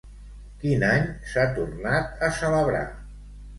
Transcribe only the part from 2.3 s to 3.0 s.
celebrar?